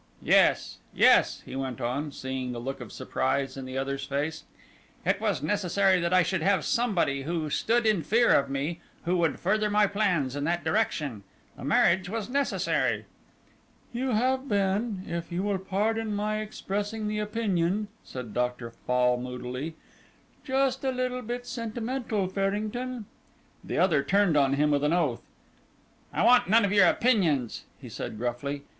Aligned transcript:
Yes, 0.23 0.79
yes," 0.95 1.43
he 1.45 1.55
went 1.55 1.79
on, 1.79 2.11
seeing 2.11 2.53
the 2.53 2.59
look 2.59 2.81
of 2.81 2.91
surprise 2.91 3.55
in 3.55 3.65
the 3.65 3.77
other's 3.77 4.03
face, 4.03 4.45
"it 5.05 5.21
was 5.21 5.43
necessary 5.43 5.99
that 5.99 6.11
I 6.11 6.23
should 6.23 6.41
have 6.41 6.65
somebody 6.65 7.21
who 7.21 7.51
stood 7.51 7.85
in 7.85 8.01
fear 8.01 8.33
of 8.33 8.49
me, 8.49 8.79
who 9.05 9.17
would 9.17 9.39
further 9.39 9.69
my 9.69 9.85
plans 9.85 10.35
in 10.35 10.43
that 10.45 10.63
direction. 10.63 11.21
The 11.55 11.63
marriage 11.65 12.09
was 12.09 12.31
necessary." 12.31 13.05
"You 13.93 14.13
have 14.13 14.49
been, 14.49 15.03
if 15.07 15.31
you 15.31 15.43
will 15.43 15.59
pardon 15.59 16.15
my 16.15 16.39
expressing 16.41 17.07
the 17.07 17.19
opinion," 17.19 17.87
said 18.03 18.33
Dr. 18.33 18.71
Fall 18.71 19.19
moodily, 19.21 19.75
"just 20.43 20.83
a 20.83 20.89
little 20.91 21.21
bit 21.21 21.45
sentimental, 21.45 22.27
Farrington." 22.27 23.05
The 23.63 23.77
other 23.77 24.01
turned 24.01 24.35
on 24.35 24.55
him 24.55 24.71
with 24.71 24.83
an 24.83 24.93
oath. 24.93 25.21
"I 26.11 26.23
want 26.23 26.49
none 26.49 26.65
of 26.65 26.73
your 26.73 26.87
opinions," 26.87 27.65
he 27.79 27.87
said 27.87 28.17
gruffly. 28.17 28.63